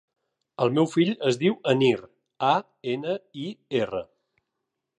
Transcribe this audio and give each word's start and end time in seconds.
El 0.63 0.71
meu 0.77 0.87
fill 0.93 1.11
es 1.31 1.37
diu 1.41 1.57
Anir: 1.73 1.93
a, 2.49 2.55
ena, 2.97 3.15
i, 3.45 3.47
erra. 3.83 4.01